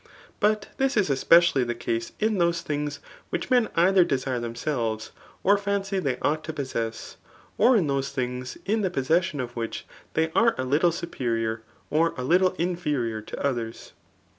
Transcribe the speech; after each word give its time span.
But 0.39 0.69
this 0.77 0.95
i^ 0.95 1.07
especially 1.11 1.63
the 1.63 1.75
case 1.75 2.11
in 2.19 2.39
those 2.39 2.63
thmgs 2.63 2.97
which 3.29 3.51
men 3.51 3.69
either 3.75 4.03
desire 4.03 4.39
themselves, 4.39 5.11
or 5.43 5.59
fimcy 5.59 6.01
they 6.01 6.17
ought 6.23 6.43
to 6.45 6.53
possess; 6.53 7.17
or 7.55 7.77
in 7.77 7.85
those 7.85 8.11
ditngs, 8.11 8.57
in 8.65 8.81
the 8.81 8.89
posses* 8.89 9.31
non 9.35 9.41
of 9.43 9.55
which 9.55 9.85
they 10.15 10.31
are 10.31 10.55
a 10.57 10.65
little 10.65 10.91
superior, 10.91 11.61
or 11.91 12.13
a 12.17 12.23
litde 12.25 12.55
inferior 12.59 13.21
to 13.21 13.45
others. 13.45 13.93